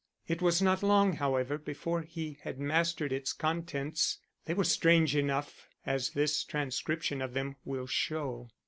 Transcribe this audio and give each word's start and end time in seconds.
It 0.27 0.41
was 0.41 0.63
not 0.63 0.81
long, 0.81 1.13
however, 1.17 1.59
before 1.59 2.01
he 2.01 2.39
had 2.41 2.59
mastered 2.59 3.13
its 3.13 3.31
contents. 3.33 4.17
They 4.45 4.55
were 4.55 4.63
strange 4.63 5.15
enough, 5.15 5.67
as 5.85 6.09
this 6.09 6.43
transcription 6.43 7.21
of 7.21 7.35
them 7.35 7.55
will 7.65 7.85
show. 7.85 8.49